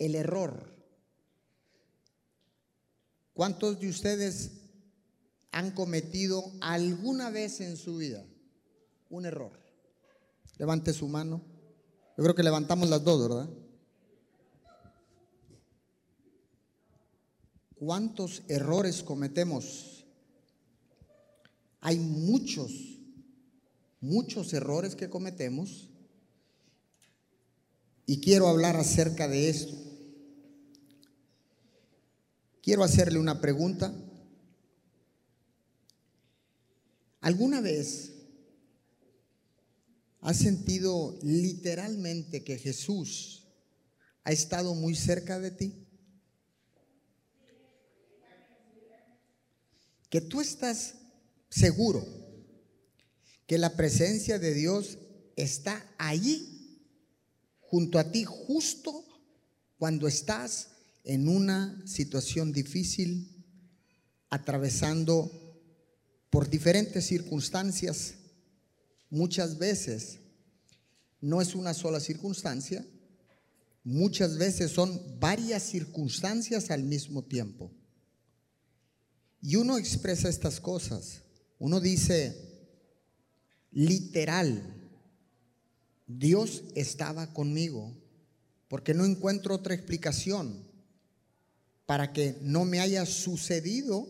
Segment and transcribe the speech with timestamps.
[0.00, 0.74] el error.
[3.34, 4.50] ¿Cuántos de ustedes
[5.52, 8.24] han cometido alguna vez en su vida
[9.10, 9.52] un error?
[10.58, 11.42] Levante su mano.
[12.16, 13.48] Yo creo que levantamos las dos, ¿verdad?
[17.76, 20.04] ¿Cuántos errores cometemos?
[21.80, 22.72] Hay muchos,
[24.00, 25.88] muchos errores que cometemos.
[28.06, 29.89] Y quiero hablar acerca de esto.
[32.62, 33.94] Quiero hacerle una pregunta.
[37.20, 38.12] ¿Alguna vez
[40.20, 43.46] has sentido literalmente que Jesús
[44.24, 45.86] ha estado muy cerca de ti?
[50.10, 50.94] Que tú estás
[51.48, 52.06] seguro
[53.46, 54.98] que la presencia de Dios
[55.36, 56.60] está allí
[57.60, 59.04] junto a ti justo
[59.78, 60.69] cuando estás
[61.04, 63.44] en una situación difícil,
[64.28, 65.30] atravesando
[66.30, 68.14] por diferentes circunstancias.
[69.10, 70.20] Muchas veces
[71.20, 72.86] no es una sola circunstancia,
[73.82, 77.72] muchas veces son varias circunstancias al mismo tiempo.
[79.42, 81.22] Y uno expresa estas cosas,
[81.58, 82.36] uno dice,
[83.72, 84.76] literal,
[86.06, 87.96] Dios estaba conmigo,
[88.68, 90.69] porque no encuentro otra explicación
[91.90, 94.06] para que no me haya sucedido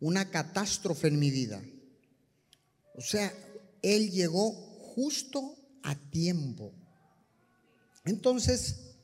[0.00, 1.62] una catástrofe en mi vida.
[2.96, 3.32] O sea,
[3.82, 5.54] Él llegó justo
[5.84, 6.72] a tiempo.
[8.04, 8.96] Entonces,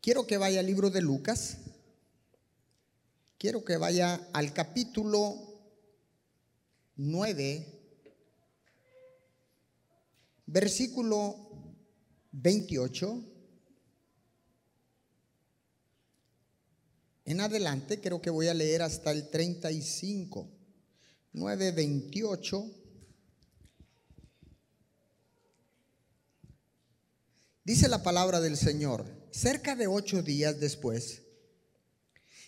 [0.00, 1.58] quiero que vaya al libro de Lucas.
[3.36, 5.36] Quiero que vaya al capítulo
[6.96, 7.66] 9,
[10.46, 11.36] versículo
[12.30, 13.28] 28.
[17.24, 20.48] En adelante creo que voy a leer hasta el 35,
[21.32, 22.70] 928.
[27.64, 31.22] Dice la palabra del Señor, cerca de ocho días después,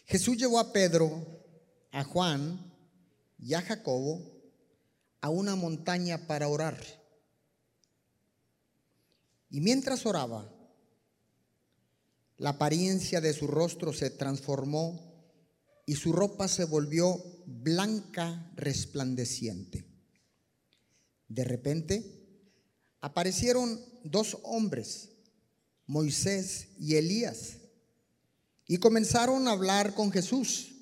[0.06, 1.25] Jesús llevó a Pedro,
[1.93, 2.72] a Juan
[3.38, 4.34] y a Jacobo
[5.21, 6.77] a una montaña para orar.
[9.48, 10.53] Y mientras oraba,
[12.37, 15.12] la apariencia de su rostro se transformó
[15.87, 19.87] y su ropa se volvió blanca resplandeciente.
[21.28, 22.25] De repente
[23.00, 25.11] aparecieron dos hombres,
[25.87, 27.59] Moisés y Elías,
[28.66, 30.75] y comenzaron a hablar con Jesús.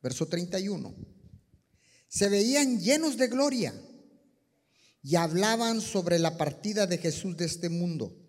[0.00, 0.94] Verso 31.
[2.08, 3.74] Se veían llenos de gloria
[5.02, 8.21] y hablaban sobre la partida de Jesús de este mundo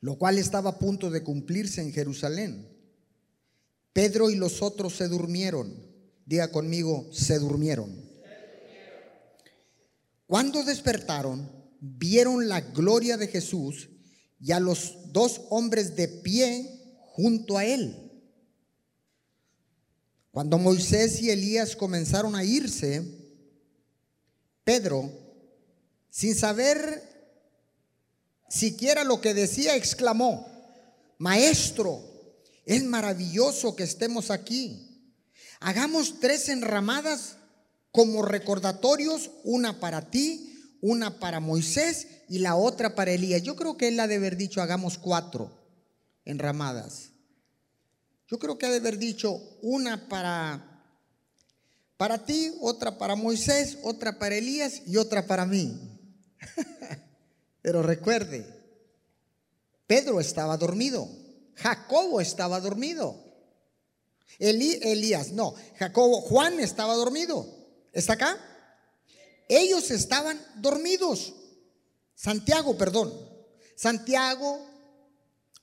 [0.00, 2.68] lo cual estaba a punto de cumplirse en Jerusalén.
[3.92, 5.74] Pedro y los otros se durmieron.
[6.24, 8.04] Diga conmigo, se durmieron.
[10.26, 13.88] Cuando despertaron, vieron la gloria de Jesús
[14.40, 18.06] y a los dos hombres de pie junto a él.
[20.30, 23.02] Cuando Moisés y Elías comenzaron a irse,
[24.64, 25.10] Pedro,
[26.10, 27.15] sin saber
[28.48, 30.48] siquiera lo que decía, exclamó,
[31.18, 32.02] Maestro,
[32.64, 35.14] es maravilloso que estemos aquí.
[35.60, 37.36] Hagamos tres enramadas
[37.90, 43.42] como recordatorios, una para ti, una para Moisés y la otra para Elías.
[43.42, 45.50] Yo creo que él ha de haber dicho, hagamos cuatro
[46.24, 47.10] enramadas.
[48.28, 50.72] Yo creo que ha de haber dicho una para
[51.96, 55.78] para ti, otra para Moisés, otra para Elías y otra para mí.
[57.66, 58.46] Pero recuerde,
[59.88, 61.08] Pedro estaba dormido,
[61.56, 63.20] Jacobo estaba dormido,
[64.38, 67.44] Elías, no, Jacobo, Juan estaba dormido.
[67.92, 68.38] ¿Está acá?
[69.48, 71.34] Ellos estaban dormidos.
[72.14, 73.12] Santiago, perdón.
[73.74, 74.64] Santiago,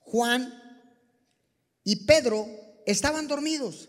[0.02, 0.54] Juan
[1.86, 2.46] y Pedro
[2.86, 3.88] estaban dormidos.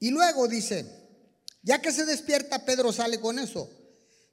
[0.00, 0.84] Y luego dice,
[1.62, 3.78] ya que se despierta, Pedro sale con eso.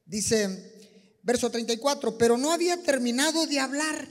[0.09, 4.09] Dice, verso 34, pero no había terminado de hablar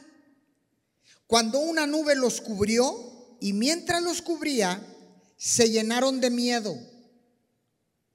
[1.26, 4.80] cuando una nube los cubrió y mientras los cubría,
[5.36, 6.78] se llenaron de miedo.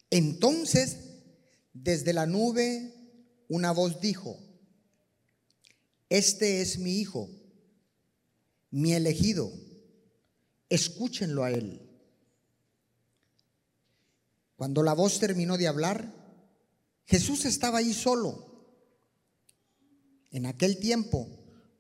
[0.10, 0.98] Entonces,
[1.74, 2.94] desde la nube,
[3.50, 4.40] una voz dijo,
[6.08, 7.30] este es mi hijo,
[8.72, 9.52] mi elegido,
[10.70, 11.82] escúchenlo a él.
[14.56, 16.23] Cuando la voz terminó de hablar,
[17.06, 18.54] Jesús estaba ahí solo.
[20.32, 21.28] En aquel tiempo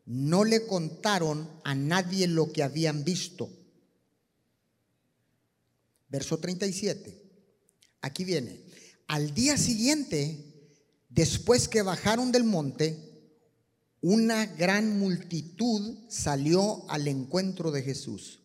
[0.05, 3.49] no le contaron a nadie lo que habían visto.
[6.09, 7.21] Verso 37.
[8.01, 8.61] Aquí viene.
[9.07, 10.71] Al día siguiente,
[11.09, 13.13] después que bajaron del monte,
[14.01, 18.39] una gran multitud salió al encuentro de Jesús.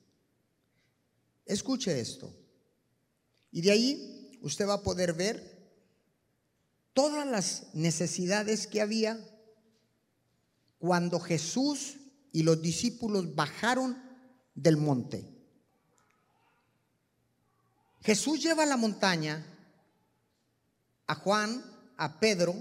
[1.44, 2.32] Escuche esto.
[3.50, 5.57] Y de ahí usted va a poder ver
[6.98, 9.24] todas las necesidades que había
[10.80, 11.94] cuando Jesús
[12.32, 14.02] y los discípulos bajaron
[14.56, 15.32] del monte.
[18.00, 19.46] Jesús lleva a la montaña
[21.06, 21.64] a Juan,
[21.96, 22.56] a Pedro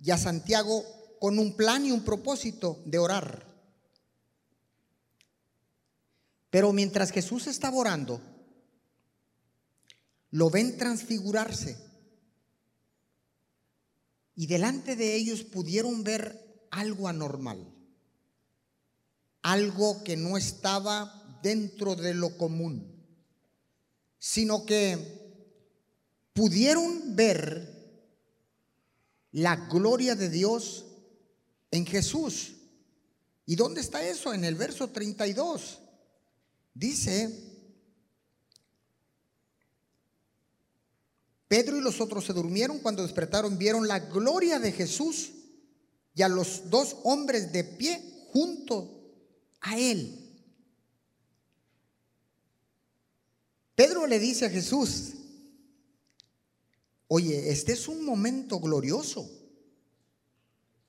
[0.00, 0.84] y a Santiago
[1.18, 3.44] con un plan y un propósito de orar.
[6.48, 8.20] Pero mientras Jesús estaba orando,
[10.30, 11.85] lo ven transfigurarse.
[14.36, 17.66] Y delante de ellos pudieron ver algo anormal,
[19.42, 22.86] algo que no estaba dentro de lo común,
[24.18, 24.98] sino que
[26.34, 27.74] pudieron ver
[29.32, 30.84] la gloria de Dios
[31.70, 32.52] en Jesús.
[33.46, 34.34] ¿Y dónde está eso?
[34.34, 35.80] En el verso 32.
[36.74, 37.45] Dice,
[41.48, 45.30] Pedro y los otros se durmieron cuando despertaron, vieron la gloria de Jesús
[46.14, 48.02] y a los dos hombres de pie
[48.32, 49.14] junto
[49.60, 50.26] a él.
[53.76, 55.12] Pedro le dice a Jesús,
[57.08, 59.30] oye, este es un momento glorioso.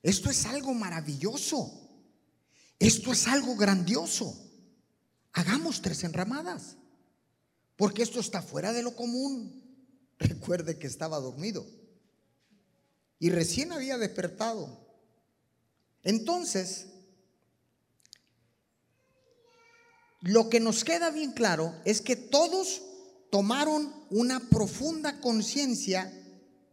[0.02, 1.70] Esto es algo maravilloso.
[2.78, 4.34] Esto es algo grandioso.
[5.32, 6.76] Hagamos tres enramadas.
[7.76, 9.57] Porque esto está fuera de lo común.
[10.18, 11.66] Recuerde que estaba dormido.
[13.18, 14.86] Y recién había despertado.
[16.02, 16.86] Entonces,
[20.20, 22.82] lo que nos queda bien claro es que todos
[23.30, 26.12] tomaron una profunda conciencia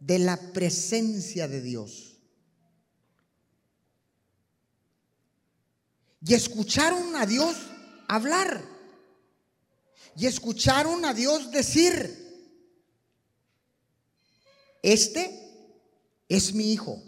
[0.00, 2.16] de la presencia de Dios.
[6.24, 7.56] Y escucharon a Dios
[8.08, 8.64] hablar.
[10.16, 12.25] Y escucharon a Dios decir,
[14.86, 15.36] este
[16.28, 17.02] es mi hijo.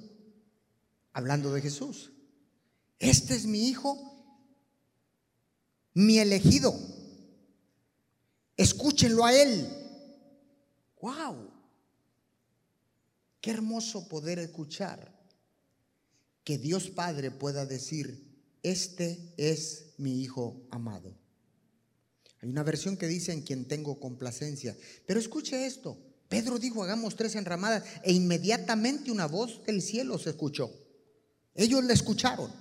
[1.12, 2.12] Hablando de Jesús.
[2.98, 3.96] Este es mi hijo,
[5.94, 6.74] mi elegido.
[8.56, 9.68] Escúchenlo a él.
[11.00, 11.52] Wow.
[13.40, 15.16] Qué hermoso poder escuchar
[16.42, 18.26] que Dios Padre pueda decir,
[18.64, 21.16] este es mi Hijo amado.
[22.40, 24.76] Hay una versión que dice en quien tengo complacencia.
[25.06, 26.07] Pero escuche esto.
[26.28, 30.70] Pedro dijo, hagamos tres enramadas e inmediatamente una voz del cielo se escuchó.
[31.54, 32.52] Ellos le escucharon.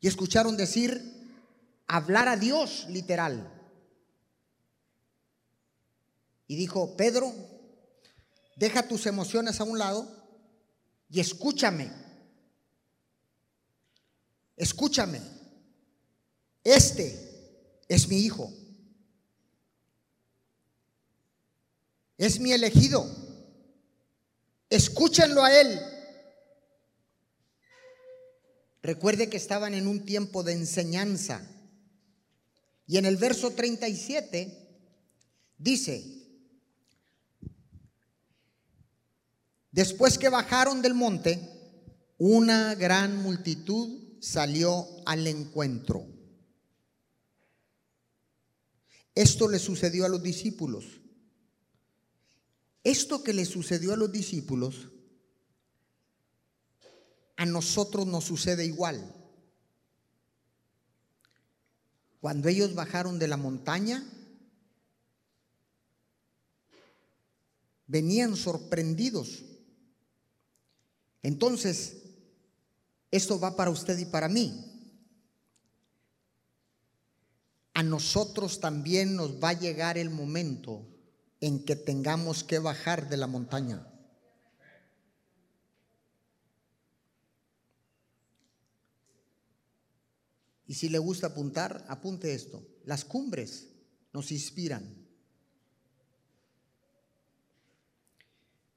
[0.00, 1.00] Y escucharon decir,
[1.86, 3.48] hablar a Dios literal.
[6.46, 7.32] Y dijo, Pedro,
[8.56, 10.08] deja tus emociones a un lado
[11.10, 11.90] y escúchame.
[14.56, 15.20] Escúchame,
[16.64, 18.52] este es mi hijo.
[22.22, 23.04] Es mi elegido.
[24.70, 25.80] Escúchenlo a él.
[28.80, 31.44] Recuerde que estaban en un tiempo de enseñanza.
[32.86, 34.56] Y en el verso 37
[35.58, 36.04] dice,
[39.72, 41.40] después que bajaron del monte,
[42.18, 46.06] una gran multitud salió al encuentro.
[49.12, 51.01] Esto le sucedió a los discípulos.
[52.84, 54.88] Esto que le sucedió a los discípulos,
[57.36, 59.14] a nosotros nos sucede igual.
[62.20, 64.04] Cuando ellos bajaron de la montaña,
[67.86, 69.44] venían sorprendidos.
[71.22, 72.02] Entonces,
[73.10, 74.68] esto va para usted y para mí.
[77.74, 80.91] A nosotros también nos va a llegar el momento
[81.42, 83.84] en que tengamos que bajar de la montaña.
[90.68, 92.64] Y si le gusta apuntar, apunte esto.
[92.84, 93.70] Las cumbres
[94.12, 95.04] nos inspiran.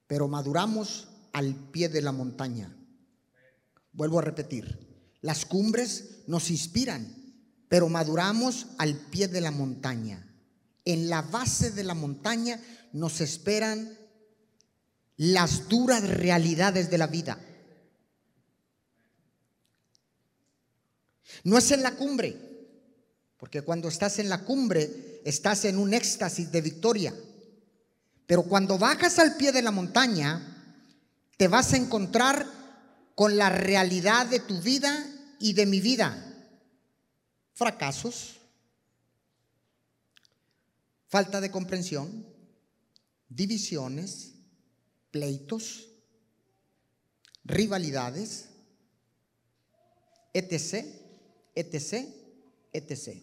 [0.08, 2.76] Pero maduramos al pie de la montaña.
[3.92, 7.06] Vuelvo a repetir, las cumbres nos inspiran,
[7.68, 10.25] pero maduramos al pie de la montaña.
[10.86, 12.58] En la base de la montaña
[12.92, 13.98] nos esperan
[15.18, 17.38] las duras realidades de la vida.
[21.44, 22.36] No es en la cumbre,
[23.36, 27.14] porque cuando estás en la cumbre estás en un éxtasis de victoria.
[28.26, 30.56] Pero cuando bajas al pie de la montaña,
[31.36, 32.46] te vas a encontrar
[33.14, 35.06] con la realidad de tu vida
[35.38, 36.22] y de mi vida.
[37.54, 38.35] Fracasos,
[41.08, 42.26] falta de comprensión,
[43.28, 44.34] divisiones,
[45.10, 45.88] pleitos,
[47.44, 48.48] rivalidades,
[50.32, 50.84] etc.,
[51.54, 52.08] etc.,
[52.72, 53.22] etc.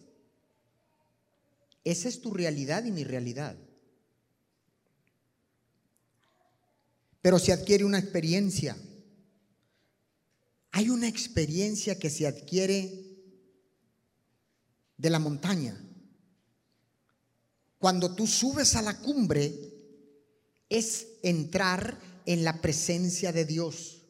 [1.84, 3.56] Esa es tu realidad y mi realidad.
[7.20, 8.76] Pero se adquiere una experiencia.
[10.72, 13.04] Hay una experiencia que se adquiere
[14.96, 15.80] de la montaña.
[17.84, 19.52] Cuando tú subes a la cumbre,
[20.70, 24.00] es entrar en la presencia de Dios.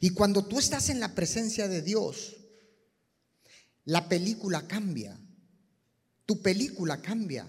[0.00, 2.38] Y cuando tú estás en la presencia de Dios,
[3.84, 5.16] la película cambia,
[6.26, 7.46] tu película cambia,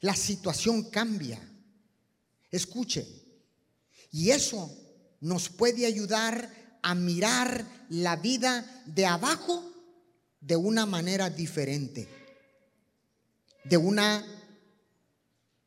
[0.00, 1.38] la situación cambia.
[2.50, 3.06] Escuche,
[4.10, 4.74] y eso
[5.20, 9.70] nos puede ayudar a mirar la vida de abajo
[10.40, 12.23] de una manera diferente,
[13.64, 14.24] de una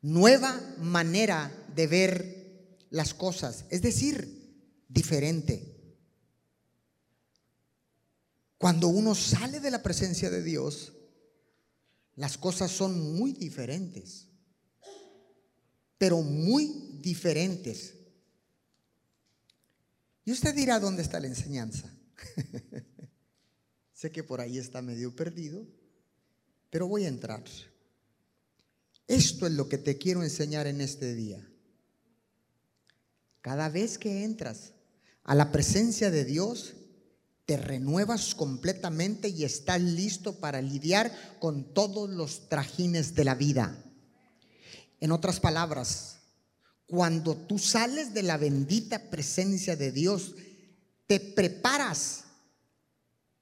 [0.00, 2.38] nueva manera de ver
[2.90, 4.38] las cosas, es decir,
[4.88, 5.74] diferente.
[8.56, 10.92] Cuando uno sale de la presencia de Dios,
[12.16, 14.26] las cosas son muy diferentes,
[15.96, 17.94] pero muy diferentes.
[20.24, 21.92] Y usted dirá dónde está la enseñanza.
[23.92, 25.64] sé que por ahí está medio perdido,
[26.70, 27.44] pero voy a entrar.
[29.08, 31.44] Esto es lo que te quiero enseñar en este día.
[33.40, 34.74] Cada vez que entras
[35.24, 36.74] a la presencia de Dios,
[37.46, 41.10] te renuevas completamente y estás listo para lidiar
[41.40, 43.82] con todos los trajines de la vida.
[45.00, 46.18] En otras palabras,
[46.86, 50.34] cuando tú sales de la bendita presencia de Dios,
[51.06, 52.24] te preparas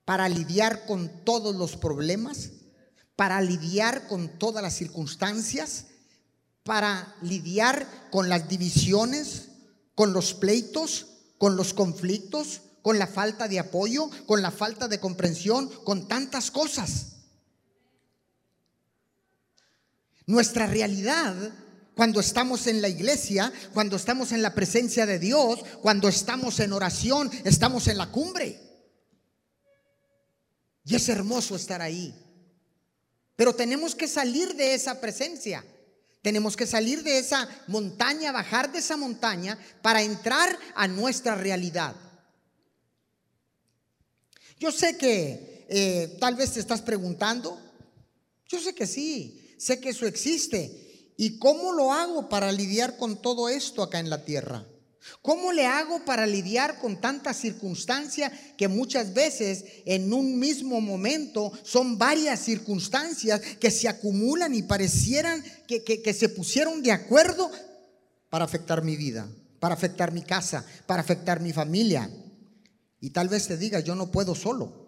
[0.05, 2.51] para lidiar con todos los problemas,
[3.17, 5.87] para lidiar con todas las circunstancias,
[6.63, 9.49] para lidiar con las divisiones,
[9.95, 11.07] con los pleitos,
[11.39, 16.51] con los conflictos, con la falta de apoyo, con la falta de comprensión, con tantas
[16.51, 17.15] cosas.
[20.27, 21.35] Nuestra realidad
[21.97, 26.75] cuando estamos en la iglesia, cuando estamos en la presencia de Dios, cuando estamos en
[26.75, 28.61] oración, estamos en la cumbre.
[30.85, 32.15] Y es hermoso estar ahí.
[33.37, 35.65] Pero tenemos que salir de esa presencia.
[36.23, 41.95] Tenemos que salir de esa montaña, bajar de esa montaña para entrar a nuestra realidad.
[44.59, 47.61] Yo sé que eh, tal vez te estás preguntando.
[48.49, 51.13] Yo sé que sí, sé que eso existe.
[51.17, 54.65] ¿Y cómo lo hago para lidiar con todo esto acá en la tierra?
[55.23, 61.53] ¿Cómo le hago para lidiar con tanta circunstancia que muchas veces en un mismo momento
[61.63, 67.51] son varias circunstancias que se acumulan y parecieran que, que se pusieron de acuerdo
[68.31, 69.29] para afectar mi vida,
[69.61, 72.11] para afectar mi casa, para afectar mi familia?
[73.01, 74.87] Y tal vez te diga, yo no puedo solo.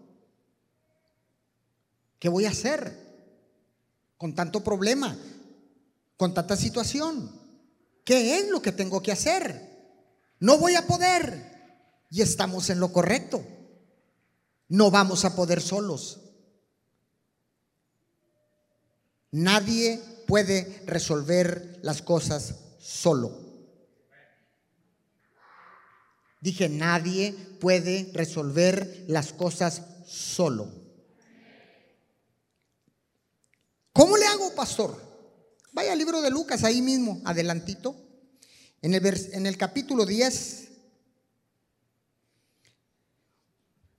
[2.18, 2.96] ¿Qué voy a hacer
[4.16, 5.16] con tanto problema,
[6.16, 7.30] con tanta situación?
[8.04, 9.67] ¿Qué es lo que tengo que hacer?
[10.40, 11.48] No voy a poder.
[12.10, 13.44] Y estamos en lo correcto.
[14.68, 16.20] No vamos a poder solos.
[19.30, 23.48] Nadie puede resolver las cosas solo.
[26.40, 30.70] Dije, nadie puede resolver las cosas solo.
[33.92, 34.96] ¿Cómo le hago, pastor?
[35.72, 38.07] Vaya al libro de Lucas ahí mismo, adelantito.
[38.80, 40.68] En el, en el capítulo 10,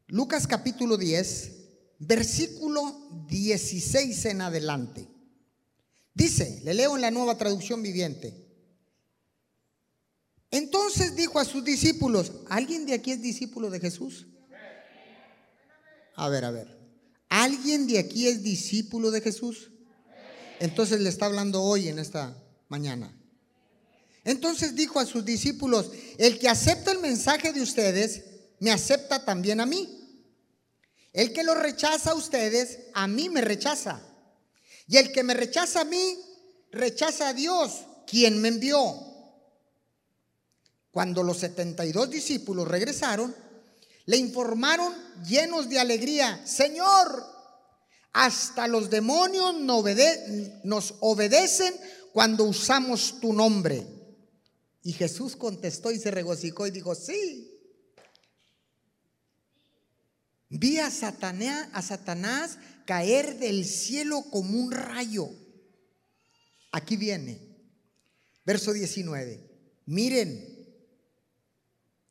[0.07, 1.51] Lucas capítulo 10,
[1.99, 5.07] versículo 16 en adelante.
[6.13, 8.47] Dice, le leo en la nueva traducción viviente.
[10.51, 14.27] Entonces dijo a sus discípulos, ¿alguien de aquí es discípulo de Jesús?
[16.15, 16.79] A ver, a ver.
[17.29, 19.71] ¿Alguien de aquí es discípulo de Jesús?
[20.59, 22.35] Entonces le está hablando hoy en esta
[22.67, 23.15] mañana.
[24.29, 28.25] Entonces dijo a sus discípulos, el que acepta el mensaje de ustedes,
[28.59, 29.89] me acepta también a mí.
[31.11, 33.99] El que lo rechaza a ustedes, a mí me rechaza.
[34.87, 36.19] Y el que me rechaza a mí,
[36.71, 37.71] rechaza a Dios,
[38.05, 38.99] quien me envió.
[40.91, 43.35] Cuando los 72 discípulos regresaron,
[44.05, 44.93] le informaron
[45.27, 47.25] llenos de alegría, Señor,
[48.13, 51.73] hasta los demonios nos obedecen
[52.13, 53.98] cuando usamos tu nombre.
[54.81, 57.55] Y Jesús contestó y se regocijó y dijo, sí.
[60.49, 65.29] Vi a Satanás, a Satanás caer del cielo como un rayo.
[66.71, 67.39] Aquí viene,
[68.45, 69.47] verso 19.
[69.85, 70.59] Miren,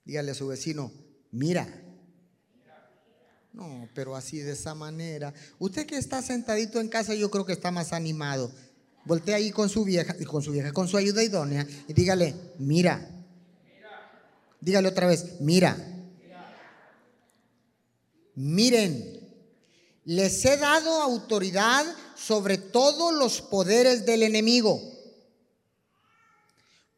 [0.05, 0.93] dígale a su vecino,
[1.31, 1.85] mira.
[3.53, 5.35] No, pero así de esa manera.
[5.59, 8.53] Usted que está sentadito en casa, yo creo que está más animado.
[9.09, 13.09] Voltea ahí con su vieja, con su vieja, con su ayuda idónea y dígale, mira.
[14.61, 15.79] Dígale otra vez, mira.
[18.35, 19.19] Miren,
[20.05, 21.87] les he dado autoridad
[22.17, 24.79] sobre todos los poderes del enemigo.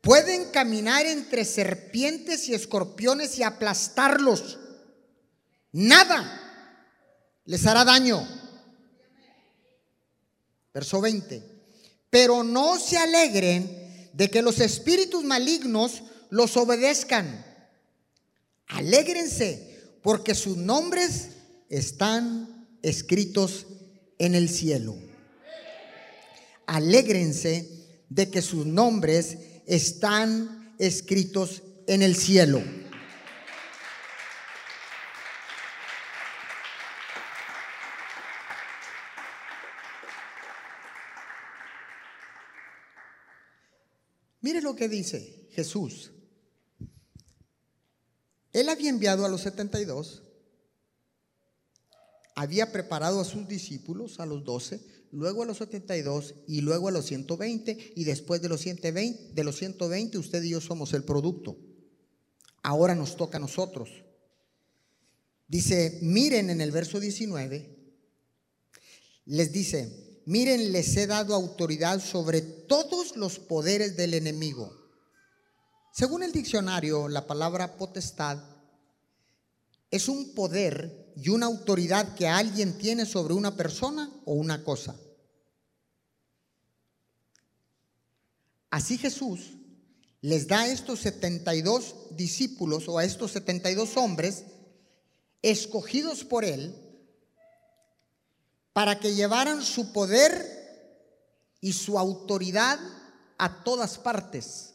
[0.00, 4.58] Pueden caminar entre serpientes y escorpiones y aplastarlos.
[5.70, 6.40] Nada
[7.44, 8.26] les hará daño.
[10.74, 11.59] Verso 20.
[12.10, 17.44] Pero no se alegren de que los espíritus malignos los obedezcan.
[18.66, 19.70] Alégrense
[20.02, 21.28] porque sus nombres
[21.68, 23.66] están escritos
[24.18, 24.96] en el cielo.
[26.66, 27.68] Alégrense
[28.08, 32.62] de que sus nombres están escritos en el cielo.
[44.62, 46.12] Lo que dice Jesús.
[48.52, 50.22] Él había enviado a los 72,
[52.34, 54.80] había preparado a sus discípulos, a los 12,
[55.12, 59.44] luego a los 72 y luego a los 120 y después de los 120, de
[59.44, 61.56] los 120 usted y yo somos el producto.
[62.62, 63.88] Ahora nos toca a nosotros.
[65.46, 67.76] Dice, miren en el verso 19,
[69.26, 74.72] les dice, Miren, les he dado autoridad sobre todos los poderes del enemigo.
[75.92, 78.38] Según el diccionario, la palabra potestad
[79.90, 84.94] es un poder y una autoridad que alguien tiene sobre una persona o una cosa.
[88.70, 89.50] Así Jesús
[90.20, 94.44] les da a estos 72 discípulos o a estos 72 hombres
[95.42, 96.89] escogidos por él
[98.80, 102.80] para que llevaran su poder y su autoridad
[103.36, 104.72] a todas partes.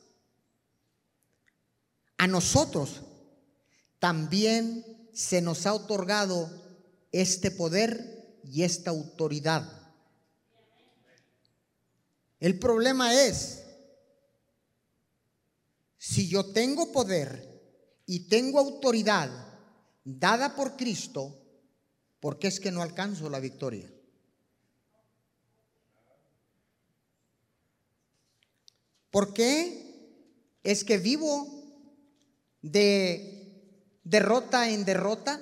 [2.16, 3.02] A nosotros
[3.98, 6.52] también se nos ha otorgado
[7.12, 9.68] este poder y esta autoridad.
[12.40, 13.64] El problema es,
[15.98, 17.60] si yo tengo poder
[18.06, 19.32] y tengo autoridad
[20.04, 21.42] dada por Cristo,
[22.20, 23.95] ¿por qué es que no alcanzo la victoria?
[29.16, 30.12] ¿Por qué
[30.62, 31.48] es que vivo
[32.62, 35.40] de derrota en derrota,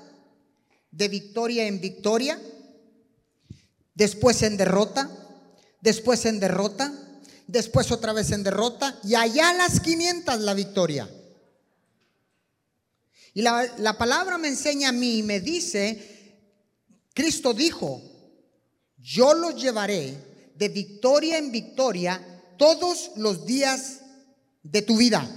[0.92, 2.40] de victoria en victoria,
[3.96, 5.10] después en derrota,
[5.82, 6.94] después en derrota,
[7.48, 11.10] después otra vez en derrota y allá a las 500 la victoria?
[13.34, 16.38] Y la, la, palabra me enseña a mí y me dice,
[17.16, 18.04] Cristo dijo,
[19.00, 20.16] yo los llevaré
[20.54, 22.33] de victoria en victoria
[22.64, 24.00] todos los días
[24.64, 25.30] de tu vida.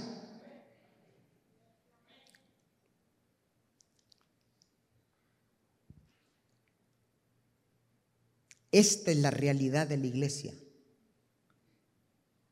[8.71, 10.53] Esta es la realidad de la iglesia.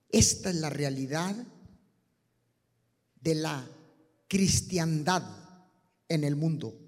[0.10, 1.38] Esta es la realidad
[3.22, 3.66] de la
[4.28, 5.24] cristiandad
[6.10, 6.85] en el mundo.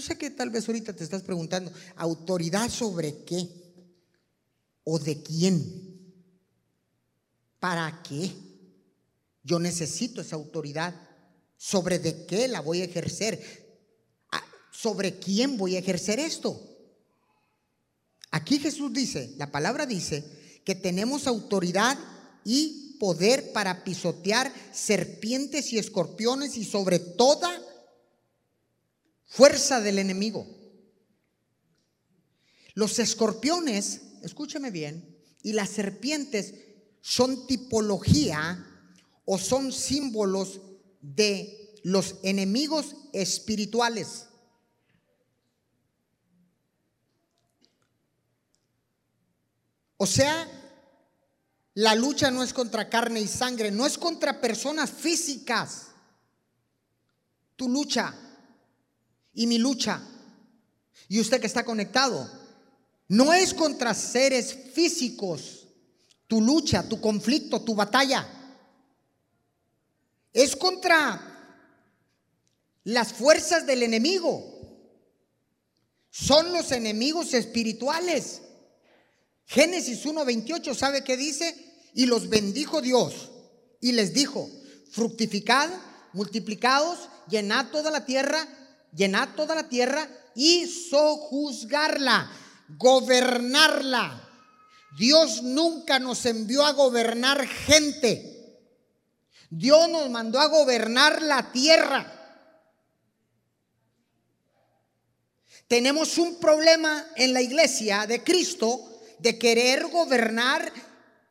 [0.00, 3.46] Yo sé que tal vez ahorita te estás preguntando, ¿autoridad sobre qué?
[4.82, 5.62] ¿O de quién?
[7.58, 8.32] ¿Para qué?
[9.42, 10.94] Yo necesito esa autoridad.
[11.58, 13.42] ¿Sobre de qué la voy a ejercer?
[14.32, 16.58] Ah, ¿Sobre quién voy a ejercer esto?
[18.30, 20.24] Aquí Jesús dice, la palabra dice,
[20.64, 21.98] que tenemos autoridad
[22.42, 27.50] y poder para pisotear serpientes y escorpiones y sobre toda
[29.30, 30.44] fuerza del enemigo.
[32.74, 36.54] Los escorpiones, escúcheme bien, y las serpientes
[37.00, 38.66] son tipología
[39.24, 40.60] o son símbolos
[41.00, 44.26] de los enemigos espirituales.
[49.96, 50.48] O sea,
[51.74, 55.88] la lucha no es contra carne y sangre, no es contra personas físicas.
[57.54, 58.29] Tu lucha
[59.32, 60.02] y mi lucha,
[61.08, 62.30] y usted que está conectado,
[63.08, 65.66] no es contra seres físicos.
[66.28, 68.24] Tu lucha, tu conflicto, tu batalla.
[70.32, 71.20] Es contra
[72.84, 74.44] las fuerzas del enemigo.
[76.10, 78.42] Son los enemigos espirituales.
[79.44, 81.56] Génesis 1:28, ¿sabe qué dice?
[81.94, 83.30] Y los bendijo Dios
[83.80, 84.48] y les dijo,
[84.92, 85.68] fructificad,
[86.12, 88.46] multiplicados, llenad toda la tierra,
[88.92, 92.30] llenad toda la tierra y sojuzgarla,
[92.78, 94.28] gobernarla.
[94.98, 98.58] Dios nunca nos envió a gobernar gente.
[99.48, 102.16] Dios nos mandó a gobernar la tierra.
[105.68, 110.72] Tenemos un problema en la iglesia de Cristo de querer gobernar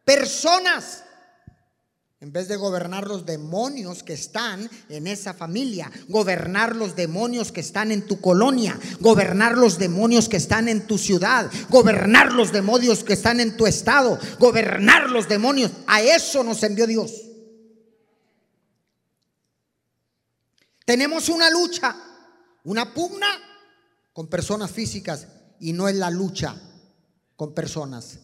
[0.05, 1.03] personas
[2.21, 7.61] en vez de gobernar los demonios que están en esa familia, gobernar los demonios que
[7.61, 13.05] están en tu colonia, gobernar los demonios que están en tu ciudad, gobernar los demonios
[13.05, 15.71] que están en tu estado, gobernar los demonios.
[15.87, 17.13] A eso nos envió Dios.
[20.83, 21.95] Tenemos una lucha,
[22.65, 23.27] una pugna
[24.11, 25.25] con personas físicas
[25.61, 26.59] y no es la lucha
[27.37, 28.19] con personas.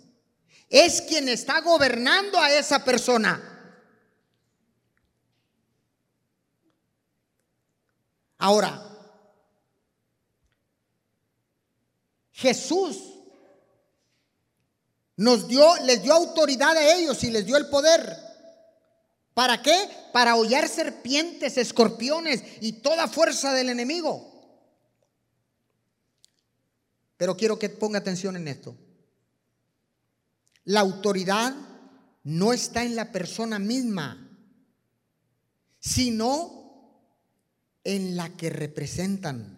[0.69, 3.53] Es quien está gobernando a esa persona.
[8.45, 8.79] Ahora,
[12.31, 12.95] Jesús
[15.15, 18.15] nos dio, les dio autoridad a ellos y les dio el poder.
[19.33, 19.89] ¿Para qué?
[20.13, 24.31] Para hollar serpientes, escorpiones y toda fuerza del enemigo.
[27.17, 28.77] Pero quiero que ponga atención en esto.
[30.65, 31.55] La autoridad
[32.23, 34.29] no está en la persona misma,
[35.79, 36.64] sino
[37.85, 39.57] en la que representan.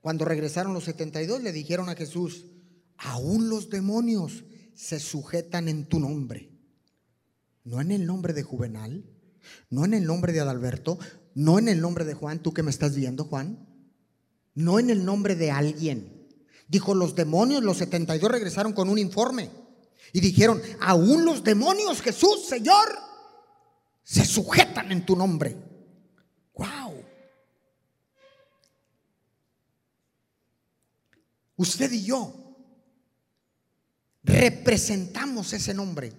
[0.00, 2.46] Cuando regresaron los 72 le dijeron a Jesús,
[2.96, 6.50] aún los demonios se sujetan en tu nombre.
[7.62, 9.04] No en el nombre de Juvenal,
[9.68, 10.98] no en el nombre de Adalberto,
[11.34, 13.68] no en el nombre de Juan, tú que me estás viendo, Juan
[14.54, 16.28] no en el nombre de alguien.
[16.68, 19.50] Dijo, los demonios, los 72 regresaron con un informe
[20.12, 22.88] y dijeron, aún los demonios, Jesús, Señor,
[24.02, 25.56] se sujetan en tu nombre.
[26.54, 27.04] ¡Wow!
[31.56, 32.34] Usted y yo
[34.22, 36.12] representamos ese nombre.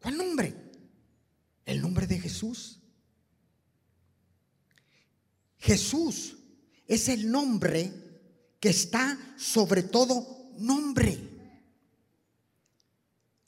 [0.00, 0.54] ¿Cuál nombre?
[1.64, 2.80] El nombre de Jesús.
[5.58, 6.36] Jesús
[6.86, 7.92] es el nombre
[8.58, 11.29] que está sobre todo nombre.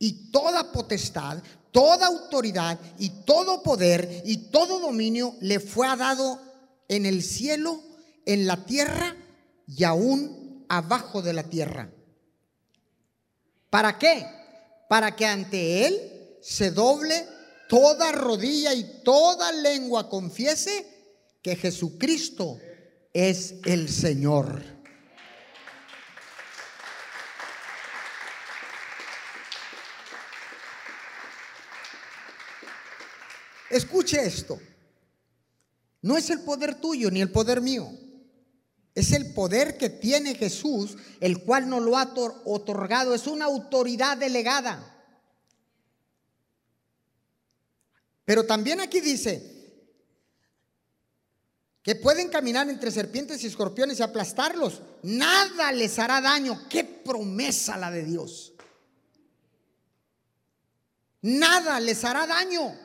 [0.02, 6.40] Y toda potestad, toda autoridad y todo poder y todo dominio le fue dado
[6.88, 7.80] en el cielo,
[8.26, 9.14] en la tierra
[9.68, 11.88] y aún abajo de la tierra.
[13.70, 14.26] ¿Para qué?
[14.88, 16.00] Para que ante Él
[16.42, 17.24] se doble
[17.68, 20.84] toda rodilla y toda lengua confiese
[21.42, 22.58] que Jesucristo
[23.12, 24.81] es el Señor.
[33.72, 34.60] Escuche esto.
[36.02, 37.90] No es el poder tuyo ni el poder mío.
[38.94, 42.12] Es el poder que tiene Jesús, el cual nos lo ha
[42.44, 43.14] otorgado.
[43.14, 44.88] Es una autoridad delegada.
[48.26, 49.52] Pero también aquí dice,
[51.82, 54.82] que pueden caminar entre serpientes y escorpiones y aplastarlos.
[55.02, 56.68] Nada les hará daño.
[56.68, 58.52] Qué promesa la de Dios.
[61.22, 62.81] Nada les hará daño.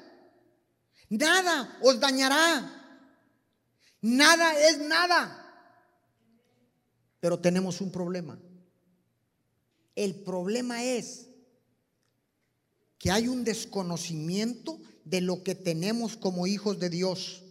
[1.09, 2.73] Nada os dañará.
[4.01, 5.43] Nada es nada.
[7.19, 8.39] Pero tenemos un problema.
[9.95, 11.27] El problema es
[12.99, 17.43] que hay un desconocimiento de lo que tenemos como hijos de Dios.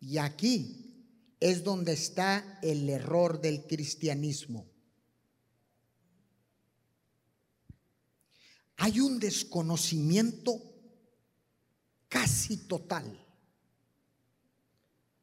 [0.00, 0.80] Y aquí
[1.38, 4.66] es donde está el error del cristianismo.
[8.76, 10.69] Hay un desconocimiento
[12.10, 13.18] casi total.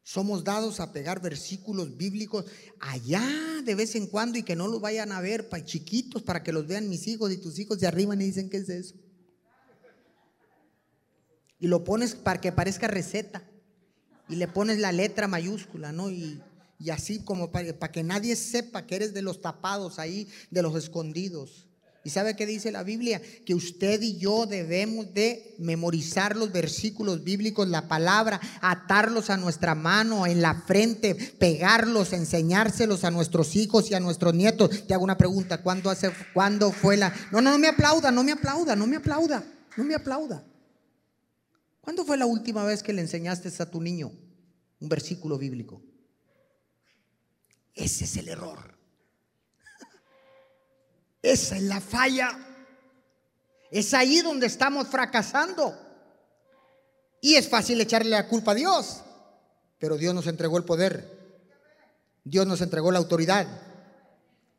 [0.02, 2.46] Somos dados a pegar versículos bíblicos
[2.80, 3.28] allá
[3.64, 6.54] de vez en cuando y que no los vayan a ver para chiquitos para que
[6.54, 8.96] los vean mis hijos y tus hijos de arriba y dicen qué es eso.
[11.60, 13.44] Y lo pones para que parezca receta
[14.30, 16.10] y le pones la letra mayúscula, ¿no?
[16.10, 16.42] Y,
[16.92, 20.76] así como para, para que nadie sepa que eres de los tapados ahí, de los
[20.76, 21.67] escondidos.
[22.08, 23.22] ¿Y sabe qué dice la Biblia?
[23.46, 29.76] Que usted y yo debemos de memorizar los versículos bíblicos, la palabra, atarlos a nuestra
[29.76, 34.88] mano, en la frente, pegarlos, enseñárselos a nuestros hijos y a nuestros nietos.
[34.88, 37.14] Te hago una pregunta, ¿cuándo, hace, ¿cuándo fue la...
[37.30, 39.44] No, no, no me aplauda, no me aplauda, no me aplauda,
[39.76, 40.46] no me aplauda.
[41.82, 44.14] ¿Cuándo fue la última vez que le enseñaste a tu niño
[44.80, 45.84] un versículo bíblico?
[47.76, 48.77] Ese es el error.
[51.22, 52.48] Esa es la falla.
[53.72, 55.78] Es ahí donde estamos fracasando.
[57.22, 59.04] Y es fácil echarle la culpa a Dios.
[59.80, 61.18] Pero Dios nos entregó el poder.
[62.24, 63.46] Dios nos entregó la autoridad.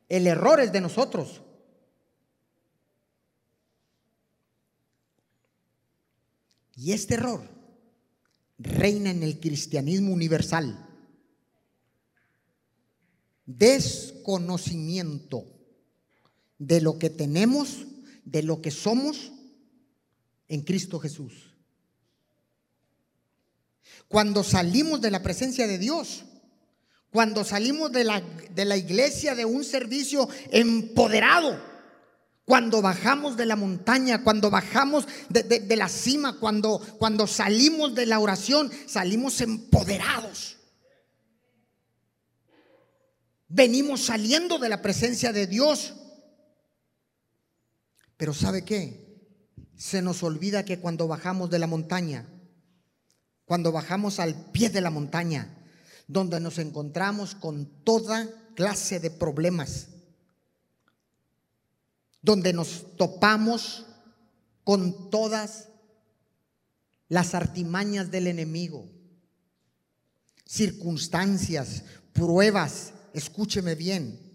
[0.07, 1.41] El error es de nosotros.
[6.75, 7.41] Y este error
[8.57, 10.85] reina en el cristianismo universal.
[13.45, 15.58] Desconocimiento
[16.59, 17.87] de lo que tenemos,
[18.25, 19.31] de lo que somos
[20.47, 21.55] en Cristo Jesús.
[24.07, 26.25] Cuando salimos de la presencia de Dios,
[27.11, 31.69] cuando salimos de la, de la iglesia de un servicio empoderado,
[32.43, 38.07] cuando bajamos de la montaña, cuando bajamos de, de, la cima, cuando, cuando salimos de
[38.07, 40.57] la oración, salimos empoderados.
[43.47, 45.93] Venimos saliendo de la presencia de Dios
[48.19, 49.15] pero ¿sabe qué?
[49.77, 52.27] Se nos olvida que cuando bajamos de la montaña,
[53.45, 55.57] cuando bajamos al pie de la montaña,
[56.05, 59.87] donde nos encontramos con toda clase de problemas,
[62.21, 63.85] donde nos topamos
[64.65, 65.69] con todas
[67.07, 68.85] las artimañas del enemigo,
[70.45, 74.28] circunstancias, pruebas, escúcheme bien,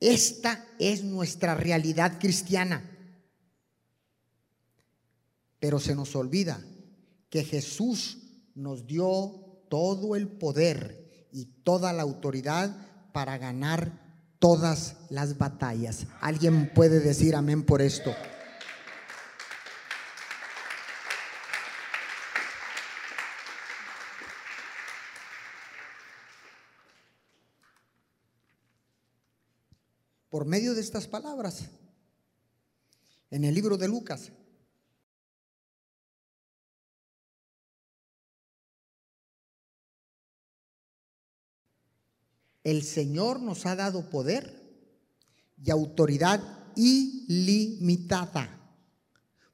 [0.00, 2.82] esta es nuestra realidad cristiana.
[5.58, 6.60] Pero se nos olvida
[7.30, 8.18] que Jesús
[8.54, 12.76] nos dio todo el poder y toda la autoridad
[13.12, 14.08] para ganar
[14.38, 16.06] todas las batallas.
[16.20, 18.14] ¿Alguien puede decir amén por esto?
[30.28, 31.64] Por medio de estas palabras
[33.30, 34.32] en el libro de Lucas.
[42.64, 44.58] El Señor nos ha dado poder
[45.64, 46.42] y autoridad
[46.76, 48.48] ilimitada,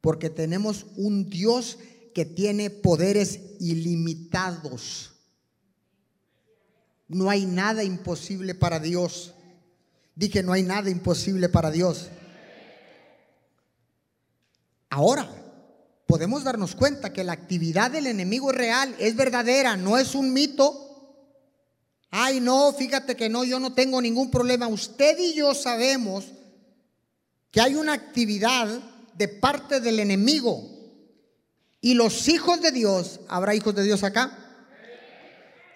[0.00, 1.78] porque tenemos un Dios
[2.12, 5.12] que tiene poderes ilimitados.
[7.06, 9.34] No hay nada imposible para Dios.
[10.14, 12.08] Dije, no hay nada imposible para Dios.
[14.90, 15.28] Ahora,
[16.06, 20.32] podemos darnos cuenta que la actividad del enemigo es real, es verdadera, no es un
[20.32, 20.80] mito.
[22.10, 24.68] Ay, no, fíjate que no, yo no tengo ningún problema.
[24.68, 26.26] Usted y yo sabemos
[27.50, 28.68] que hay una actividad
[29.14, 30.70] de parte del enemigo.
[31.80, 34.38] Y los hijos de Dios, ¿habrá hijos de Dios acá?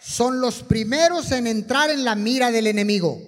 [0.01, 3.21] Son los primeros en entrar en la mira del enemigo.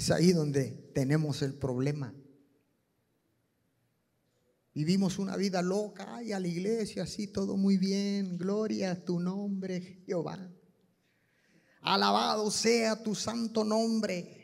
[0.00, 2.14] Es ahí donde tenemos el problema.
[4.72, 9.20] Vivimos una vida loca, ay, a la iglesia, así todo muy bien, gloria a tu
[9.20, 10.50] nombre, Jehová.
[11.82, 14.39] Alabado sea tu santo nombre.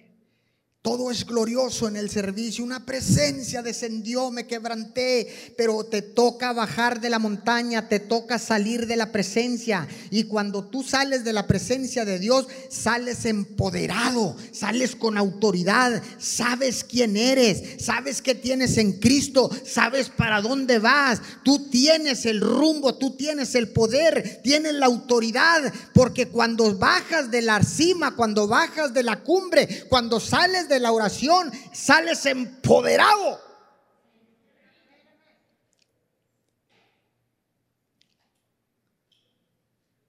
[0.87, 2.63] Todo es glorioso en el servicio.
[2.63, 8.87] Una presencia descendió, me quebranté, pero te toca bajar de la montaña, te toca salir
[8.87, 9.89] de la presencia.
[10.13, 16.85] Y cuando tú sales de la presencia de Dios, sales empoderado, sales con autoridad, sabes
[16.85, 21.21] quién eres, sabes qué tienes en Cristo, sabes para dónde vas.
[21.43, 27.43] Tú tienes el rumbo, tú tienes el poder, tienes la autoridad, porque cuando bajas de
[27.43, 33.41] la cima, cuando bajas de la cumbre, cuando sales de la oración sales empoderado.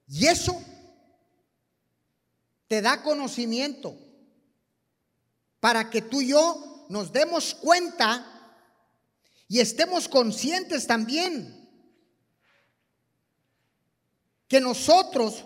[0.10, 0.62] Y eso
[2.68, 3.98] te da conocimiento
[5.60, 8.26] para que tú y yo nos demos cuenta
[9.48, 11.58] y estemos conscientes también
[14.48, 15.44] que nosotros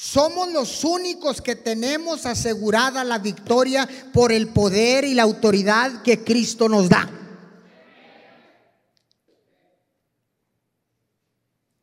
[0.00, 6.24] somos los únicos que tenemos asegurada la victoria por el poder y la autoridad que
[6.24, 7.06] Cristo nos da.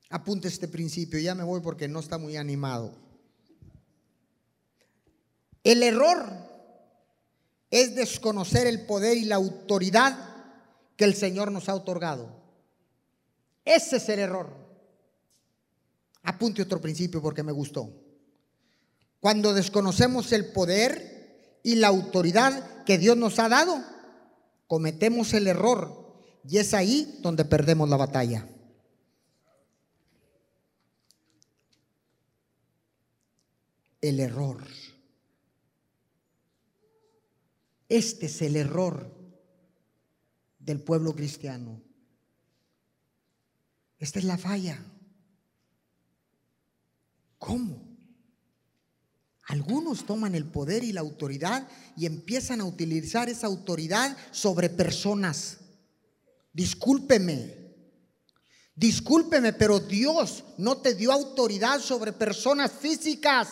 [0.09, 2.91] Apunte este principio, ya me voy porque no está muy animado.
[5.63, 6.25] El error
[7.69, 10.17] es desconocer el poder y la autoridad
[10.95, 12.35] que el Señor nos ha otorgado.
[13.63, 14.49] Ese es el error.
[16.23, 18.06] Apunte otro principio porque me gustó.
[19.19, 23.83] Cuando desconocemos el poder y la autoridad que Dios nos ha dado,
[24.67, 26.07] cometemos el error
[26.47, 28.47] y es ahí donde perdemos la batalla.
[33.99, 34.65] El error.
[37.89, 39.11] Este es el error
[40.59, 41.81] del pueblo cristiano.
[43.97, 44.83] Esta es la falla.
[47.39, 47.86] ¿Cómo?
[49.47, 55.59] Algunos toman el poder y la autoridad y empiezan a utilizar esa autoridad sobre personas.
[56.51, 57.55] Discúlpeme,
[58.75, 63.47] discúlpeme, pero Dios no te dio autoridad sobre personas físicas.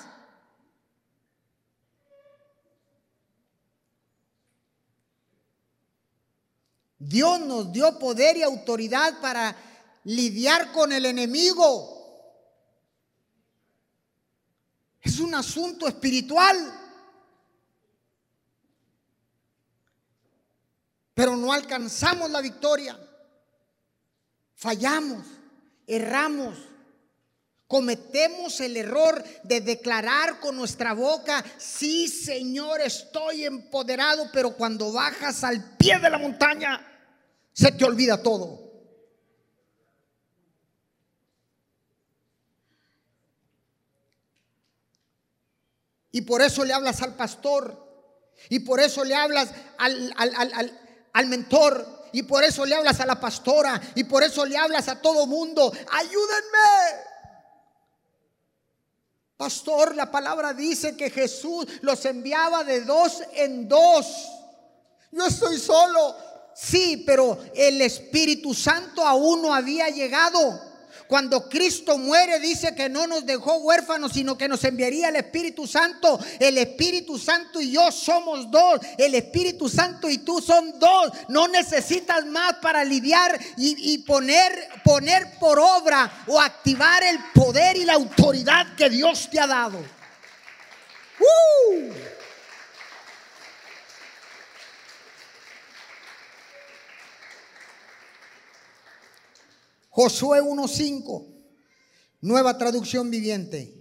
[7.00, 9.56] Dios nos dio poder y autoridad para
[10.04, 11.96] lidiar con el enemigo.
[15.06, 16.56] Es un asunto espiritual.
[21.14, 22.98] Pero no alcanzamos la victoria.
[24.56, 25.26] Fallamos,
[25.86, 26.58] erramos.
[27.68, 35.44] Cometemos el error de declarar con nuestra boca, sí Señor, estoy empoderado, pero cuando bajas
[35.44, 36.86] al pie de la montaña,
[37.52, 38.65] se te olvida todo.
[46.16, 47.78] Y por eso le hablas al pastor.
[48.48, 50.14] Y por eso le hablas al,
[51.12, 52.06] al, mentor.
[52.14, 53.82] Y por eso le hablas a la pastora.
[53.96, 55.74] Y por eso le hablas a todo mundo.
[55.92, 57.04] Ayúdenme.
[59.36, 64.08] Pastor, la palabra dice que Jesús los enviaba de dos en dos.
[65.12, 66.16] Yo estoy solo.
[66.56, 70.62] Sí, pero el Espíritu Santo aún no había llegado.
[71.08, 75.68] Cuando Cristo muere dice que no nos dejó huérfanos, sino que nos enviaría el Espíritu
[75.68, 76.20] Santo.
[76.40, 78.80] El Espíritu Santo y yo somos dos.
[78.98, 81.12] El Espíritu Santo y tú son dos.
[81.30, 87.86] No necesitas más para lidiar y, poner, poner por obra o activar el poder y
[87.86, 89.80] la autoridad que Dios te ha dado.
[91.20, 92.15] ¡Uh!
[99.96, 101.26] Josué 1.5,
[102.20, 103.74] nueva traducción viviente.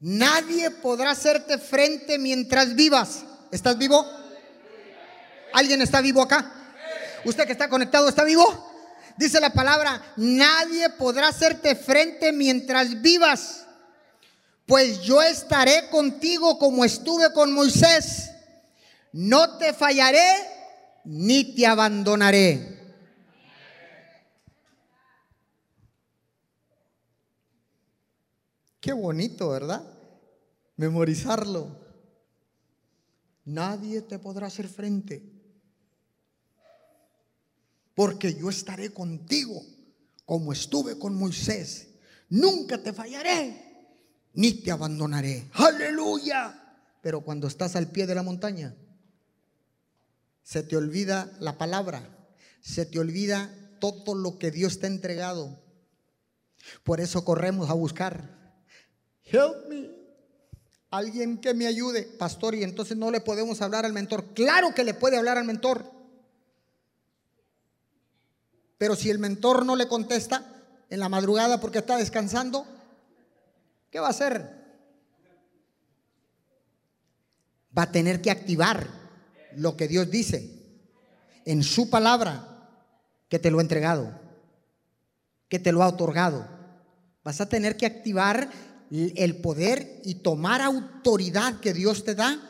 [0.00, 3.26] Nadie podrá hacerte frente mientras vivas.
[3.52, 4.06] ¿Estás vivo?
[5.52, 6.50] ¿Alguien está vivo acá?
[7.26, 8.42] ¿Usted que está conectado está vivo?
[9.18, 13.66] Dice la palabra, nadie podrá hacerte frente mientras vivas,
[14.64, 18.30] pues yo estaré contigo como estuve con Moisés.
[19.12, 20.26] No te fallaré
[21.04, 22.77] ni te abandonaré.
[28.80, 29.82] Qué bonito, ¿verdad?
[30.76, 31.88] Memorizarlo.
[33.44, 35.22] Nadie te podrá hacer frente.
[37.94, 39.60] Porque yo estaré contigo
[40.24, 41.88] como estuve con Moisés.
[42.28, 43.96] Nunca te fallaré,
[44.34, 45.48] ni te abandonaré.
[45.54, 46.86] Aleluya.
[47.00, 48.76] Pero cuando estás al pie de la montaña,
[50.42, 52.28] se te olvida la palabra,
[52.60, 55.58] se te olvida todo lo que Dios te ha entregado.
[56.84, 58.37] Por eso corremos a buscar
[59.30, 59.90] Help me.
[60.90, 64.32] Alguien que me ayude, pastor, y entonces no le podemos hablar al mentor.
[64.32, 65.84] Claro que le puede hablar al mentor.
[68.78, 70.46] Pero si el mentor no le contesta
[70.88, 72.64] en la madrugada porque está descansando,
[73.90, 74.58] ¿qué va a hacer?
[77.76, 78.86] Va a tener que activar
[79.56, 80.58] lo que Dios dice
[81.44, 82.68] en su palabra
[83.28, 84.18] que te lo ha entregado,
[85.48, 86.46] que te lo ha otorgado.
[87.24, 88.48] Vas a tener que activar
[88.90, 92.40] el poder y tomar autoridad que Dios te da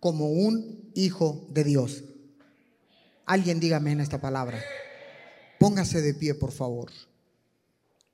[0.00, 2.04] como un hijo de Dios.
[3.26, 4.62] Alguien dígame en esta palabra.
[5.58, 6.90] Póngase de pie, por favor.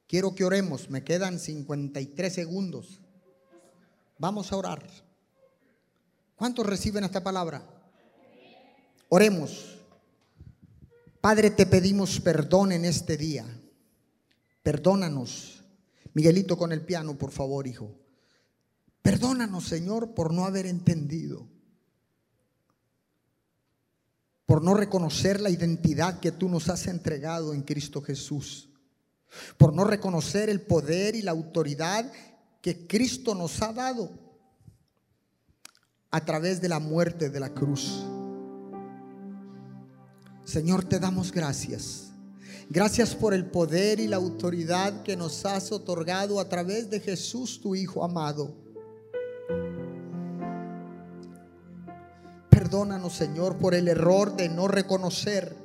[0.07, 0.91] Quiero que oremos.
[0.91, 3.01] Me quedan 53 segundos.
[4.19, 4.87] Vamos a orar.
[6.37, 7.63] ¿Cuántos reciben esta palabra?
[9.09, 9.79] Oremos.
[11.21, 13.47] Padre, te pedimos perdón en este día.
[14.63, 15.60] Perdónanos
[16.15, 17.97] Miguelito con el piano, por favor, hijo.
[19.03, 21.49] Perdónanos, Señor, por no haber entendido,
[24.47, 28.67] por no reconocer la identidad que tú nos has entregado en Cristo Jesús.
[29.57, 32.11] por no reconocer el poder y la autoridad
[32.61, 34.11] que Cristo nos ha dado
[36.11, 38.05] a través de la muerte de la cruz.
[40.45, 42.10] Señor, te damos gracias.
[42.73, 47.61] Gracias por el poder y la autoridad que nos has otorgado a través de Jesús,
[47.61, 48.55] tu Hijo amado.
[52.49, 55.57] Perdónanos, Señor, por el error de no reconocer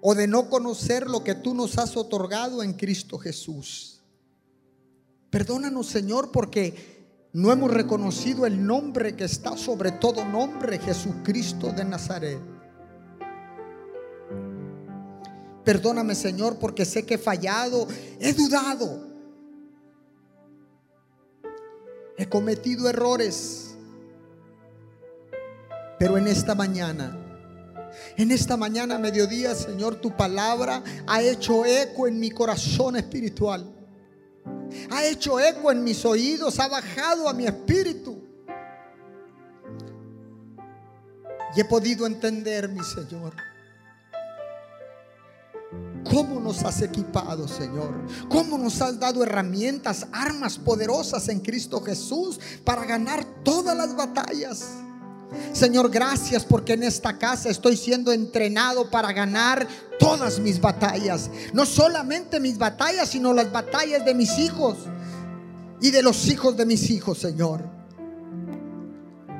[0.00, 4.02] o de no conocer lo que tú nos has otorgado en Cristo Jesús.
[5.30, 11.84] Perdónanos, Señor, porque no hemos reconocido el nombre que está sobre todo nombre, Jesucristo de
[11.84, 12.51] Nazaret.
[15.64, 17.86] Perdóname, Señor, porque sé que he fallado,
[18.18, 19.06] he dudado,
[22.16, 23.76] he cometido errores.
[25.98, 27.16] Pero en esta mañana,
[28.16, 33.72] en esta mañana, mediodía, Señor, tu palabra ha hecho eco en mi corazón espiritual.
[34.90, 38.20] Ha hecho eco en mis oídos, ha bajado a mi espíritu.
[41.54, 43.34] Y he podido entender, mi Señor,
[46.12, 47.94] cómo nos has equipado, Señor.
[48.28, 54.64] Cómo nos has dado herramientas, armas poderosas en Cristo Jesús para ganar todas las batallas.
[55.54, 59.66] Señor, gracias porque en esta casa estoy siendo entrenado para ganar
[59.98, 61.30] todas mis batallas.
[61.54, 64.76] No solamente mis batallas, sino las batallas de mis hijos
[65.80, 67.64] y de los hijos de mis hijos, Señor.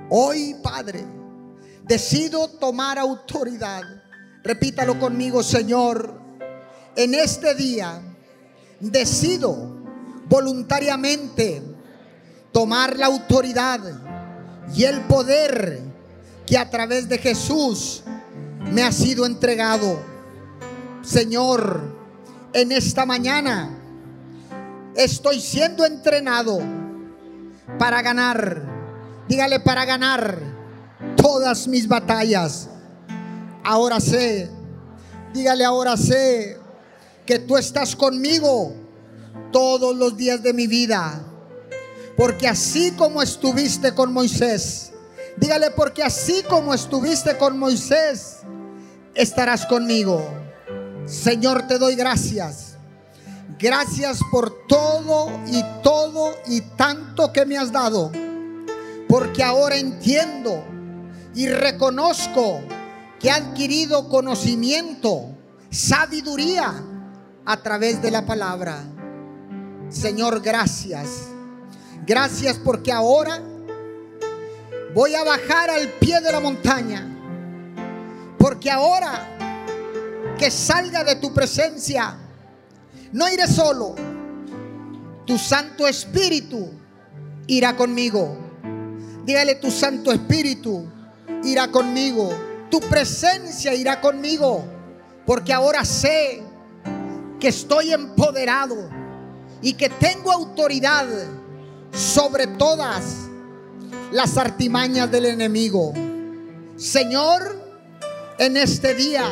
[0.08, 1.04] Hoy, Padre,
[1.84, 3.82] decido tomar autoridad.
[4.42, 6.21] Repítalo conmigo, Señor.
[6.94, 8.02] En este día
[8.78, 9.56] decido
[10.28, 11.62] voluntariamente
[12.52, 13.80] tomar la autoridad
[14.74, 15.80] y el poder
[16.46, 18.02] que a través de Jesús
[18.70, 20.00] me ha sido entregado.
[21.02, 21.80] Señor,
[22.52, 23.70] en esta mañana
[24.94, 26.60] estoy siendo entrenado
[27.78, 28.62] para ganar,
[29.28, 30.38] dígale para ganar
[31.16, 32.68] todas mis batallas.
[33.64, 34.50] Ahora sé,
[35.32, 36.61] dígale ahora sé
[37.26, 38.74] que tú estás conmigo
[39.52, 41.24] todos los días de mi vida
[42.16, 44.92] porque así como estuviste con Moisés,
[45.36, 48.38] dígale, porque así como estuviste con Moisés,
[49.14, 50.22] estarás conmigo.
[51.06, 52.76] Señor, te doy gracias.
[53.58, 58.12] Gracias por todo y todo y tanto que me has dado.
[59.08, 60.64] Porque ahora entiendo
[61.34, 62.60] y reconozco
[63.18, 65.28] que he adquirido conocimiento,
[65.70, 66.82] sabiduría
[67.44, 68.78] a través de la palabra.
[69.88, 71.28] Señor, gracias.
[72.06, 73.40] Gracias porque ahora
[74.94, 77.08] voy a bajar al pie de la montaña.
[78.38, 79.28] Porque ahora
[80.38, 82.16] que salga de tu presencia,
[83.12, 83.94] no iré solo.
[85.26, 86.70] Tu Santo Espíritu
[87.46, 88.36] irá conmigo.
[89.24, 90.84] Dígale, tu Santo Espíritu
[91.44, 92.30] irá conmigo.
[92.70, 94.64] Tu presencia irá conmigo.
[95.24, 96.42] Porque ahora sé
[97.42, 98.88] que estoy empoderado
[99.60, 101.08] y que tengo autoridad
[101.92, 103.02] sobre todas
[104.12, 105.92] las artimañas del enemigo.
[106.76, 107.60] Señor,
[108.38, 109.24] en este día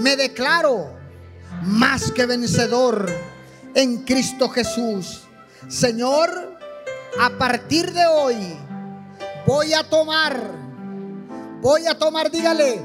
[0.00, 0.98] me declaro
[1.62, 3.10] más que vencedor
[3.74, 5.22] en Cristo Jesús.
[5.66, 6.58] Señor,
[7.18, 8.36] a partir de hoy
[9.46, 10.38] voy a tomar,
[11.62, 12.82] voy a tomar, dígale,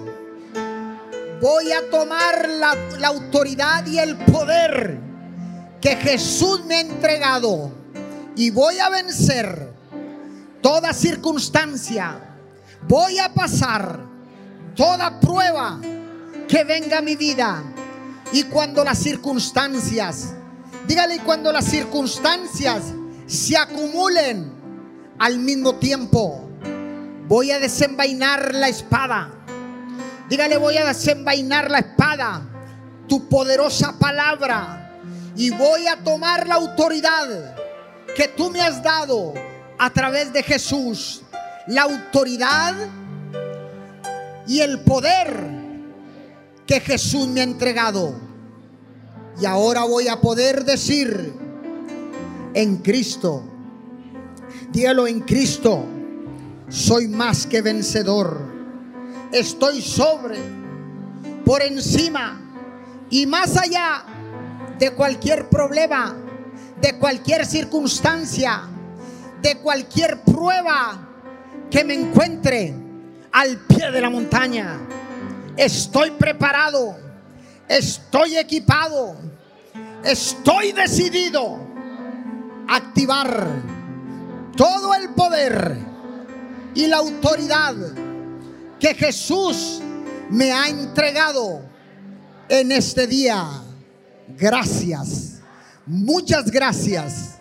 [1.44, 4.98] voy a tomar la, autoridad y el poder
[5.82, 7.70] que Jesús me ha entregado
[8.34, 9.74] y voy a vencer
[10.62, 12.38] toda circunstancia.
[12.88, 14.00] Voy a pasar
[14.74, 15.82] toda prueba
[16.48, 17.62] que venga a mi vida.
[18.32, 20.34] Y cuando las circunstancias,
[20.88, 22.84] dígale, cuando las circunstancias
[23.28, 24.50] se acumulen
[25.20, 26.50] al mismo tiempo,
[27.28, 29.43] voy a desenvainar la espada.
[30.30, 32.42] Dígale, voy a desenvainar la espada,
[33.08, 35.00] tu poderosa palabra,
[35.36, 37.56] y voy a tomar la autoridad
[38.16, 39.34] que tú me has dado
[39.78, 41.24] a través de Jesús,
[41.68, 42.74] la autoridad
[44.48, 45.50] y el poder
[46.66, 48.16] que Jesús me ha entregado.
[49.42, 51.34] Y ahora voy a poder decir
[52.54, 53.44] en Cristo,
[54.72, 55.84] dígalo en Cristo,
[56.70, 58.53] soy más que vencedor.
[59.34, 60.38] Estoy sobre,
[61.44, 62.40] por encima
[63.10, 64.06] y más allá
[64.80, 66.16] de cualquier problema
[66.84, 68.64] de cualquier circunstancia,
[69.42, 70.98] de cualquier prueba
[71.72, 72.74] que me encuentre
[73.32, 74.82] al pie de la montaña.
[75.56, 76.98] Estoy preparado.
[77.70, 79.16] Estoy equipado.
[80.04, 81.58] Estoy decidido
[82.68, 83.48] a activar
[84.58, 85.78] todo el poder
[86.76, 87.76] y la autoridad
[88.84, 89.80] que Jesús
[90.30, 91.62] me ha entregado
[92.50, 93.48] en este día.
[94.38, 95.40] Gracias.
[95.86, 97.36] Muchas gracias.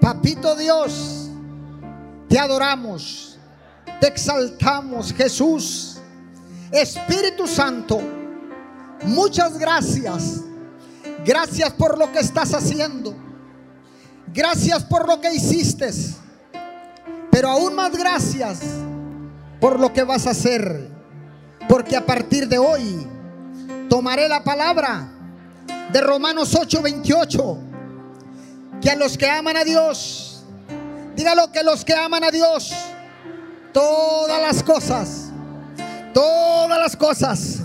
[0.00, 1.30] Papito Dios,
[2.28, 3.38] te adoramos,
[4.00, 5.98] te exaltamos, Jesús.
[6.72, 8.00] Espíritu Santo,
[9.04, 10.40] muchas gracias.
[11.24, 13.14] Gracias por lo que estás haciendo.
[14.26, 15.90] Gracias por lo que hiciste.
[17.30, 18.58] Pero aún más gracias
[19.64, 20.90] por lo que vas a hacer.
[21.66, 23.06] Porque a partir de hoy
[23.88, 25.08] tomaré la palabra
[25.90, 27.56] de Romanos 8:28.
[28.82, 30.44] Que a los que aman a Dios,
[31.16, 32.74] dígalo que los que aman a Dios,
[33.72, 35.30] todas las cosas,
[36.12, 37.60] todas las cosas,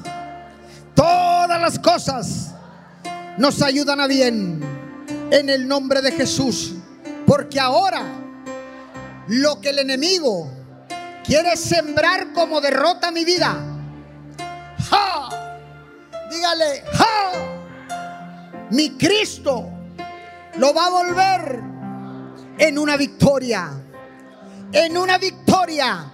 [0.95, 2.52] todas las cosas
[3.38, 4.62] nos ayudan a bien
[5.32, 6.76] en el nombre de Jesús.
[7.28, 8.04] Porque ahora
[9.28, 10.59] lo que el enemigo
[11.30, 13.55] quiere sembrar como derrota mi vida.
[14.89, 15.30] ¡Ja!
[16.32, 18.67] Dígale, ¡ja!
[18.71, 19.69] Mi Cristo
[20.55, 21.61] lo va a volver
[22.57, 23.69] en una victoria.
[24.71, 26.11] En una victoria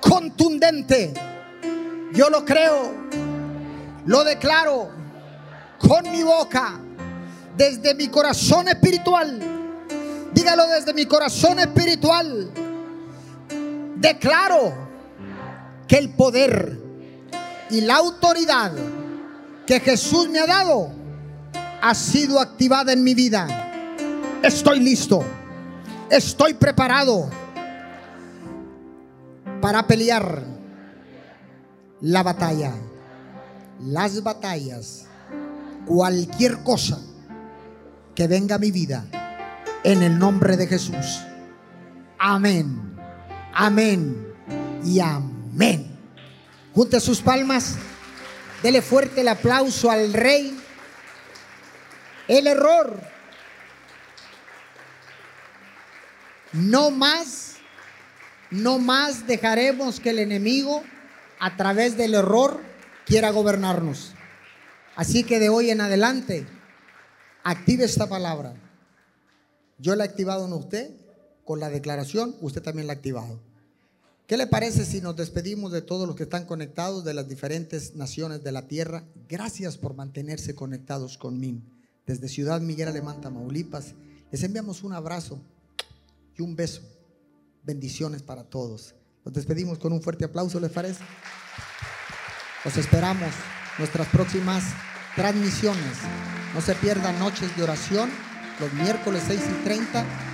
[0.00, 1.14] contundente.
[2.12, 2.92] Yo lo creo.
[4.06, 4.90] Lo declaro
[5.78, 6.72] con mi boca
[7.56, 9.40] desde mi corazón espiritual.
[10.32, 12.50] Dígalo desde mi corazón espiritual.
[14.00, 14.72] Declaro
[15.86, 16.80] que el poder
[17.68, 18.72] y la autoridad
[19.66, 20.90] que Jesús me ha dado
[21.82, 23.46] ha sido activada en mi vida.
[24.42, 25.22] Estoy listo.
[26.10, 27.28] Estoy preparado
[29.60, 30.42] para pelear
[32.00, 32.72] la batalla,
[33.80, 35.06] las batallas,
[35.84, 36.98] cualquier cosa
[38.14, 39.04] que venga a mi vida
[39.84, 41.20] en el nombre de Jesús.
[42.18, 42.89] Amén,
[43.52, 44.34] amén
[44.84, 45.98] y amén.
[46.74, 47.76] Junte sus palmas,
[48.62, 50.56] dele fuerte el aplauso al rey.
[52.28, 53.00] El error,
[56.52, 57.56] no más,
[58.50, 60.84] no más dejaremos que el enemigo
[61.40, 62.60] a través del error
[63.04, 64.12] quiera gobernarnos.
[64.94, 66.46] Así que de hoy en adelante,
[67.42, 68.54] active esta palabra.
[69.78, 70.99] Yo la he activado en usted
[71.50, 73.40] con la declaración, usted también la ha activado.
[74.28, 77.96] ¿Qué le parece si nos despedimos de todos los que están conectados de las diferentes
[77.96, 79.02] naciones de la tierra?
[79.28, 81.58] Gracias por mantenerse conectados conmigo.
[82.06, 83.94] Desde Ciudad Miguel Alemán, Tamaulipas,
[84.30, 85.40] les enviamos un abrazo
[86.38, 86.82] y un beso.
[87.64, 88.94] Bendiciones para todos.
[89.24, 91.02] Nos despedimos con un fuerte aplauso, ¿les parece?
[92.64, 93.32] Los esperamos
[93.76, 94.62] nuestras próximas
[95.16, 95.96] transmisiones.
[96.54, 98.08] No se pierdan noches de oración
[98.60, 100.29] los miércoles 6 y 30.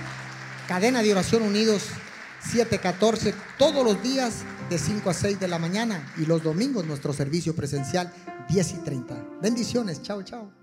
[0.67, 1.83] Cadena de oración unidos
[2.41, 7.13] 714 todos los días de 5 a 6 de la mañana y los domingos nuestro
[7.13, 8.11] servicio presencial
[8.49, 9.15] 10 y 30.
[9.41, 10.01] Bendiciones.
[10.01, 10.56] Chao, chao.